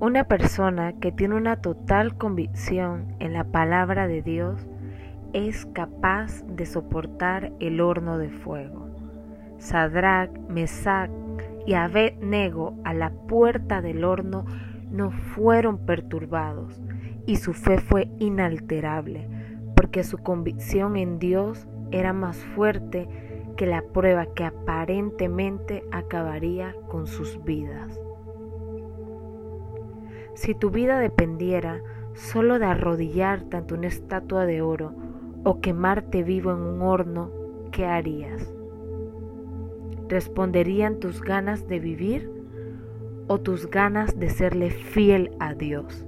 Una 0.00 0.24
persona 0.24 0.92
que 0.94 1.12
tiene 1.12 1.36
una 1.36 1.60
total 1.60 2.16
convicción 2.16 3.14
en 3.20 3.32
la 3.32 3.44
palabra 3.44 4.08
de 4.08 4.22
Dios 4.22 4.66
es 5.32 5.66
capaz 5.66 6.42
de 6.46 6.66
soportar 6.66 7.52
el 7.60 7.80
horno 7.80 8.18
de 8.18 8.28
fuego. 8.28 8.88
Sadrach, 9.58 10.30
Mesach 10.48 11.10
y 11.64 11.74
Abednego 11.74 12.74
a 12.84 12.92
la 12.92 13.10
puerta 13.10 13.80
del 13.80 14.04
horno 14.04 14.44
no 14.90 15.12
fueron 15.12 15.78
perturbados 15.78 16.82
y 17.24 17.36
su 17.36 17.54
fe 17.54 17.78
fue 17.78 18.10
inalterable, 18.18 19.28
porque 19.76 20.02
su 20.02 20.18
convicción 20.18 20.96
en 20.96 21.20
Dios 21.20 21.68
era 21.92 22.12
más 22.12 22.36
fuerte 22.56 23.08
que 23.56 23.66
la 23.66 23.82
prueba 23.82 24.26
que 24.34 24.44
aparentemente 24.44 25.84
acabaría 25.92 26.74
con 26.88 27.06
sus 27.06 27.42
vidas. 27.44 27.98
Si 30.34 30.54
tu 30.54 30.70
vida 30.70 30.98
dependiera 30.98 31.80
solo 32.14 32.58
de 32.58 32.66
arrodillarte 32.66 33.56
ante 33.56 33.74
una 33.74 33.86
estatua 33.86 34.46
de 34.46 34.62
oro 34.62 34.92
o 35.44 35.60
quemarte 35.60 36.22
vivo 36.22 36.52
en 36.52 36.60
un 36.60 36.82
horno, 36.82 37.30
¿qué 37.70 37.86
harías? 37.86 38.52
¿Responderían 40.08 40.98
tus 40.98 41.22
ganas 41.22 41.66
de 41.68 41.80
vivir 41.80 42.30
o 43.26 43.40
tus 43.40 43.70
ganas 43.70 44.18
de 44.18 44.28
serle 44.28 44.70
fiel 44.70 45.30
a 45.38 45.54
Dios? 45.54 46.04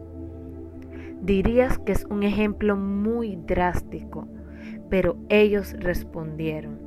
Dirías 1.22 1.78
que 1.78 1.92
es 1.92 2.04
un 2.04 2.22
ejemplo 2.22 2.76
muy 2.76 3.36
drástico, 3.36 4.28
pero 4.90 5.16
ellos 5.28 5.74
respondieron, 5.78 6.78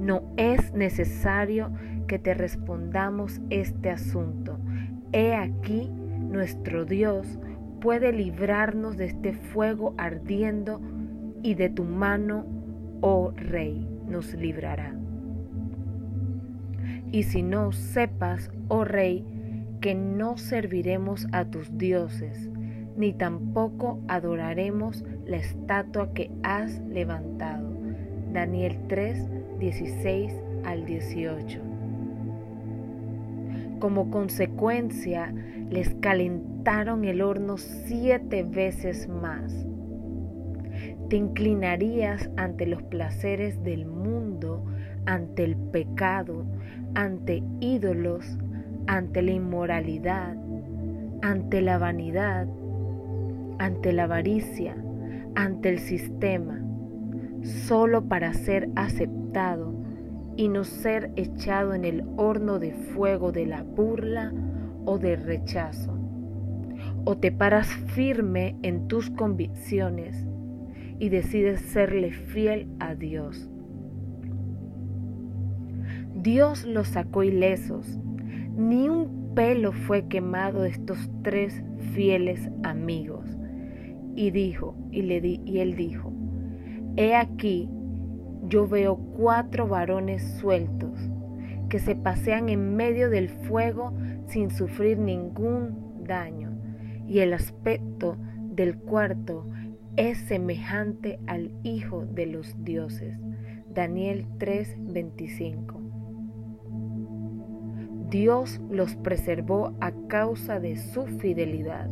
no 0.00 0.22
es 0.36 0.72
necesario 0.72 1.70
que 2.06 2.18
te 2.18 2.34
respondamos 2.34 3.40
este 3.50 3.90
asunto. 3.90 4.58
He 5.12 5.34
aquí, 5.34 5.90
nuestro 6.28 6.84
Dios 6.84 7.38
puede 7.80 8.12
librarnos 8.12 8.96
de 8.96 9.06
este 9.06 9.32
fuego 9.32 9.94
ardiendo 9.96 10.80
y 11.42 11.54
de 11.54 11.68
tu 11.70 11.84
mano, 11.84 12.44
oh 13.00 13.32
Rey, 13.36 13.86
nos 14.08 14.34
librará. 14.34 14.94
Y 17.10 17.22
si 17.22 17.42
no 17.42 17.72
sepas, 17.72 18.50
oh 18.68 18.84
Rey, 18.84 19.24
que 19.80 19.94
no 19.94 20.36
serviremos 20.36 21.26
a 21.32 21.44
tus 21.44 21.78
dioses, 21.78 22.50
ni 22.96 23.12
tampoco 23.12 24.00
adoraremos 24.08 25.04
la 25.24 25.36
estatua 25.36 26.12
que 26.12 26.30
has 26.42 26.80
levantado. 26.80 27.68
Daniel 28.32 28.76
3, 28.88 29.58
16 29.60 30.34
al 30.64 30.84
18. 30.84 31.67
Como 33.78 34.10
consecuencia, 34.10 35.32
les 35.70 35.94
calentaron 35.96 37.04
el 37.04 37.22
horno 37.22 37.58
siete 37.58 38.42
veces 38.42 39.08
más. 39.08 39.66
Te 41.08 41.16
inclinarías 41.16 42.28
ante 42.36 42.66
los 42.66 42.82
placeres 42.82 43.62
del 43.62 43.86
mundo, 43.86 44.64
ante 45.06 45.44
el 45.44 45.56
pecado, 45.56 46.44
ante 46.94 47.42
ídolos, 47.60 48.38
ante 48.88 49.22
la 49.22 49.30
inmoralidad, 49.30 50.36
ante 51.22 51.60
la 51.60 51.78
vanidad, 51.78 52.48
ante 53.58 53.92
la 53.92 54.04
avaricia, 54.04 54.76
ante 55.36 55.68
el 55.68 55.78
sistema, 55.78 56.60
solo 57.42 58.08
para 58.08 58.34
ser 58.34 58.70
aceptado 58.74 59.77
y 60.38 60.46
no 60.46 60.62
ser 60.62 61.10
echado 61.16 61.74
en 61.74 61.84
el 61.84 62.04
horno 62.16 62.60
de 62.60 62.72
fuego 62.72 63.32
de 63.32 63.44
la 63.44 63.64
burla 63.64 64.32
o 64.84 64.96
del 64.96 65.24
rechazo. 65.24 65.98
O 67.04 67.18
te 67.18 67.32
paras 67.32 67.66
firme 67.66 68.56
en 68.62 68.86
tus 68.86 69.10
convicciones 69.10 70.28
y 71.00 71.08
decides 71.08 71.60
serle 71.62 72.12
fiel 72.12 72.68
a 72.78 72.94
Dios. 72.94 73.50
Dios 76.14 76.64
los 76.64 76.86
sacó 76.86 77.24
ilesos, 77.24 77.98
ni 78.56 78.88
un 78.88 79.34
pelo 79.34 79.72
fue 79.72 80.06
quemado 80.06 80.62
de 80.62 80.68
estos 80.68 81.10
tres 81.24 81.64
fieles 81.94 82.48
amigos. 82.62 83.26
Y 84.14 84.30
dijo, 84.30 84.76
y, 84.92 85.02
le 85.02 85.20
di, 85.20 85.40
y 85.44 85.58
él 85.58 85.74
dijo, 85.74 86.12
He 86.96 87.16
aquí, 87.16 87.68
yo 88.48 88.66
veo 88.66 88.96
cuatro 88.96 89.68
varones 89.68 90.22
sueltos 90.40 90.98
que 91.68 91.78
se 91.78 91.94
pasean 91.94 92.48
en 92.48 92.76
medio 92.76 93.10
del 93.10 93.28
fuego 93.28 93.92
sin 94.26 94.50
sufrir 94.50 94.98
ningún 94.98 96.04
daño, 96.04 96.56
y 97.06 97.18
el 97.18 97.34
aspecto 97.34 98.16
del 98.50 98.78
cuarto 98.78 99.46
es 99.96 100.18
semejante 100.18 101.18
al 101.26 101.52
Hijo 101.62 102.06
de 102.06 102.26
los 102.26 102.64
dioses. 102.64 103.18
Daniel 103.68 104.26
3:25. 104.38 105.78
Dios 108.08 108.60
los 108.70 108.96
preservó 108.96 109.74
a 109.80 109.92
causa 110.08 110.58
de 110.60 110.76
su 110.76 111.06
fidelidad, 111.06 111.90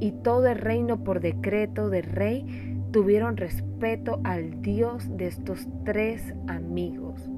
y 0.00 0.10
todo 0.10 0.48
el 0.48 0.58
reino 0.58 1.04
por 1.04 1.20
decreto 1.20 1.90
del 1.90 2.04
rey 2.04 2.75
tuvieron 2.96 3.36
respeto 3.36 4.20
al 4.24 4.62
Dios 4.62 5.14
de 5.18 5.26
estos 5.26 5.68
tres 5.84 6.34
amigos. 6.46 7.28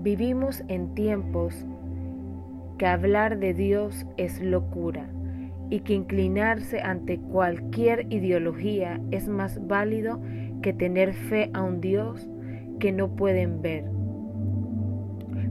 Vivimos 0.00 0.64
en 0.68 0.94
tiempos 0.94 1.66
que 2.78 2.86
hablar 2.86 3.38
de 3.38 3.52
Dios 3.52 4.06
es 4.16 4.40
locura 4.40 5.10
y 5.68 5.80
que 5.80 5.92
inclinarse 5.92 6.80
ante 6.80 7.18
cualquier 7.18 8.10
ideología 8.10 9.02
es 9.10 9.28
más 9.28 9.66
válido 9.66 10.18
que 10.62 10.72
tener 10.72 11.12
fe 11.12 11.50
a 11.52 11.62
un 11.62 11.82
Dios 11.82 12.26
que 12.80 12.90
no 12.90 13.16
pueden 13.16 13.60
ver. 13.60 13.84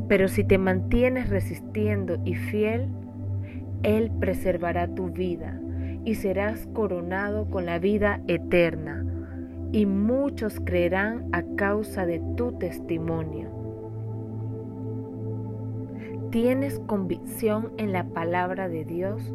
Pero 0.08 0.28
si 0.28 0.44
te 0.44 0.58
mantienes 0.58 1.30
resistiendo 1.30 2.18
y 2.26 2.34
fiel, 2.34 2.88
Él 3.84 4.10
preservará 4.20 4.88
tu 4.88 5.12
vida 5.12 5.62
y 6.06 6.16
serás 6.16 6.68
coronado 6.68 7.50
con 7.50 7.66
la 7.66 7.80
vida 7.80 8.22
eterna, 8.28 9.04
y 9.72 9.86
muchos 9.86 10.62
creerán 10.64 11.28
a 11.34 11.44
causa 11.58 12.06
de 12.06 12.22
tu 12.38 12.54
testimonio. 12.54 13.50
¿Tienes 16.30 16.80
convicción 16.80 17.72
en 17.78 17.92
la 17.92 18.06
palabra 18.06 18.70
de 18.70 18.86
Dios? 18.86 19.34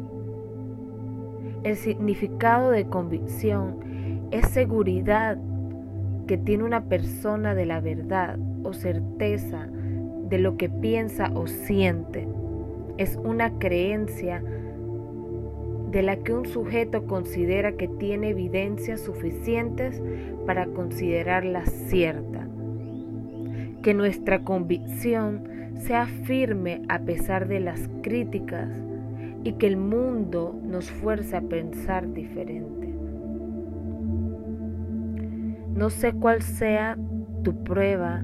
El 1.63 1.75
significado 1.75 2.71
de 2.71 2.85
convicción 2.85 4.29
es 4.31 4.47
seguridad 4.47 5.37
que 6.25 6.37
tiene 6.37 6.63
una 6.63 6.85
persona 6.85 7.53
de 7.53 7.65
la 7.65 7.81
verdad 7.81 8.39
o 8.63 8.73
certeza 8.73 9.67
de 10.29 10.37
lo 10.37 10.57
que 10.57 10.69
piensa 10.69 11.29
o 11.33 11.47
siente. 11.47 12.27
Es 12.97 13.17
una 13.17 13.59
creencia 13.59 14.41
de 15.91 16.01
la 16.01 16.17
que 16.17 16.33
un 16.33 16.45
sujeto 16.45 17.05
considera 17.05 17.73
que 17.73 17.87
tiene 17.87 18.29
evidencias 18.29 19.01
suficientes 19.01 20.01
para 20.45 20.65
considerarla 20.67 21.65
cierta. 21.65 22.47
Que 23.83 23.93
nuestra 23.93 24.43
convicción 24.43 25.43
sea 25.75 26.05
firme 26.05 26.81
a 26.87 26.99
pesar 26.99 27.47
de 27.47 27.59
las 27.59 27.89
críticas 28.01 28.69
y 29.43 29.53
que 29.53 29.67
el 29.67 29.77
mundo 29.77 30.57
nos 30.63 30.89
fuerce 30.89 31.35
a 31.35 31.41
pensar 31.41 32.13
diferente. 32.13 32.93
No 35.75 35.89
sé 35.89 36.13
cuál 36.13 36.41
sea 36.41 36.97
tu 37.43 37.63
prueba, 37.63 38.23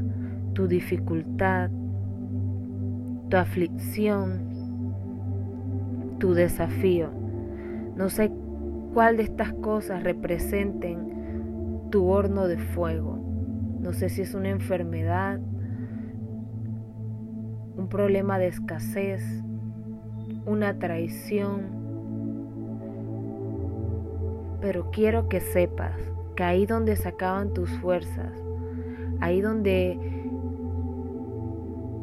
tu 0.53 0.67
dificultad, 0.67 1.69
tu 3.29 3.37
aflicción, 3.37 4.39
tu 6.19 6.33
desafío. 6.33 7.26
No 7.97 8.09
sé 8.09 8.31
cuál 8.93 9.17
de 9.17 9.23
estas 9.23 9.53
cosas 9.53 10.03
representen 10.03 11.89
tu 11.89 12.05
horno 12.07 12.47
de 12.47 12.59
fuego. 12.59 13.17
No 13.79 13.91
sé 13.91 14.09
si 14.09 14.21
es 14.21 14.35
una 14.35 14.49
enfermedad, 14.49 15.39
un 17.75 17.87
problema 17.89 18.37
de 18.37 18.47
escasez, 18.47 19.23
una 20.45 20.77
traición. 20.77 21.75
Pero 24.61 24.91
quiero 24.91 25.27
que 25.27 25.39
sepas 25.39 25.95
que 26.35 26.43
ahí 26.43 26.67
donde 26.67 26.95
se 26.95 27.07
acaban 27.07 27.53
tus 27.53 27.71
fuerzas, 27.79 28.31
ahí 29.21 29.41
donde 29.41 29.93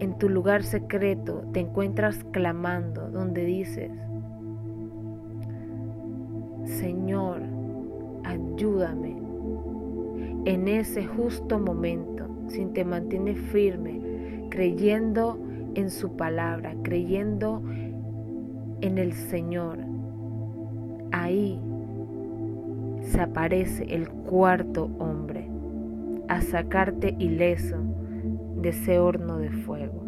en 0.00 0.18
tu 0.18 0.28
lugar 0.28 0.64
secreto 0.64 1.44
te 1.52 1.60
encuentras 1.60 2.24
clamando, 2.32 3.10
donde 3.10 3.44
dices, 3.44 3.92
Señor, 6.64 7.42
ayúdame. 8.24 9.16
En 10.46 10.68
ese 10.68 11.06
justo 11.06 11.58
momento, 11.58 12.26
si 12.48 12.66
te 12.66 12.84
mantienes 12.84 13.38
firme, 13.38 14.00
creyendo 14.50 15.38
en 15.74 15.90
su 15.90 16.16
palabra, 16.16 16.74
creyendo 16.82 17.62
en 18.80 18.98
el 18.98 19.12
Señor, 19.12 19.78
ahí 21.12 21.60
se 23.00 23.20
aparece 23.20 23.84
el 23.94 24.08
cuarto 24.08 24.90
hombre 24.98 25.48
a 26.28 26.40
sacarte 26.40 27.14
ileso 27.18 27.76
de 28.56 28.70
ese 28.70 28.98
horno 28.98 29.38
de 29.38 29.50
fuego. 29.50 30.03